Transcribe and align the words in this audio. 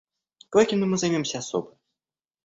Квакиным 0.49 0.89
мы 0.91 0.97
займемся 0.97 1.37
особо. 1.37 1.77